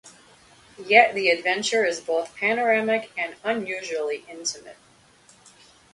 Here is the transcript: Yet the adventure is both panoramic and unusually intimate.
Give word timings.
Yet 0.83 1.13
the 1.13 1.29
adventure 1.29 1.85
is 1.85 1.99
both 1.99 2.35
panoramic 2.35 3.11
and 3.15 3.35
unusually 3.43 4.25
intimate. 4.27 4.77